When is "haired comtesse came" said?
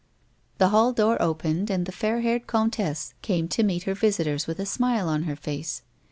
2.21-3.47